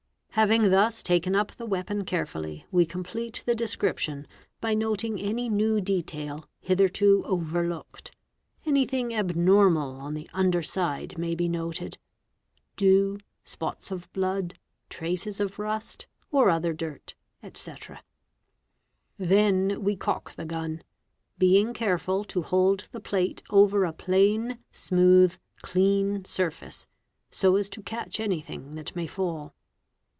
[0.31, 4.25] 'asf Having thus taken up the weapon carefully, we complete the descrip tion
[4.61, 8.15] by noting any new detail hitherto overlooked;
[8.65, 14.57] anything abnormal on the under side may be noted—dew, spots of blood,
[14.89, 17.13] traces of rust or other dirt,
[17.43, 18.01] etc.
[19.17, 20.81] Then we cock the gun,
[21.39, 26.87] being careful to hold the plate over a plane, smooth, clean surface,
[27.31, 29.53] so as to catch anything that may fall.